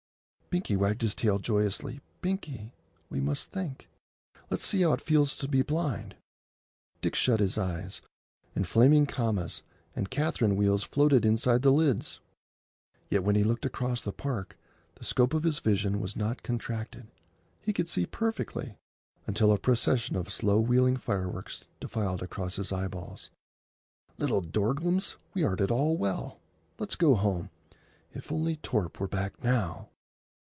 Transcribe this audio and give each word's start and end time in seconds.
Binkie 0.53 0.75
wagged 0.75 1.01
his 1.01 1.15
tail 1.15 1.39
joyously. 1.39 2.01
"Binkie, 2.21 2.73
we 3.09 3.21
must 3.21 3.51
think. 3.53 3.87
Let's 4.49 4.65
see 4.65 4.81
how 4.81 4.91
it 4.91 4.99
feels 4.99 5.33
to 5.37 5.47
be 5.47 5.61
blind." 5.61 6.17
Dick 7.01 7.15
shut 7.15 7.39
his 7.39 7.57
eyes, 7.57 8.01
and 8.53 8.67
flaming 8.67 9.05
commas 9.05 9.63
and 9.95 10.09
Catherine 10.11 10.57
wheels 10.57 10.83
floated 10.83 11.23
inside 11.25 11.61
the 11.61 11.71
lids. 11.71 12.19
Yet 13.09 13.23
when 13.23 13.37
he 13.37 13.45
looked 13.45 13.65
across 13.65 14.01
the 14.01 14.11
Park 14.11 14.57
the 14.95 15.05
scope 15.05 15.33
of 15.33 15.43
his 15.43 15.59
vision 15.59 16.01
was 16.01 16.17
not 16.17 16.43
contracted. 16.43 17.07
He 17.61 17.71
could 17.71 17.87
see 17.87 18.05
perfectly, 18.05 18.75
until 19.25 19.53
a 19.53 19.57
procession 19.57 20.17
of 20.17 20.33
slow 20.33 20.59
wheeling 20.59 20.97
fireworks 20.97 21.63
defiled 21.79 22.21
across 22.21 22.57
his 22.57 22.73
eyeballs. 22.73 23.29
"Little 24.17 24.41
dorglums, 24.41 25.15
we 25.33 25.45
aren't 25.45 25.61
at 25.61 25.71
all 25.71 25.95
well. 25.95 26.41
Let's 26.77 26.97
go 26.97 27.15
home. 27.15 27.51
If 28.13 28.33
only 28.33 28.57
Torp 28.57 28.99
were 28.99 29.07
back, 29.07 29.41
now!" 29.41 29.87